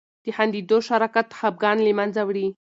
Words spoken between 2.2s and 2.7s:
وړي.